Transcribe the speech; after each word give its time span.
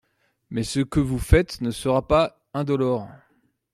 Mais 0.49 0.63
ce 0.63 0.79
que 0.79 0.99
vous 0.99 1.19
faites 1.19 1.61
ne 1.61 1.69
sera 1.69 2.07
pas 2.07 2.41
indolore. 2.55 3.07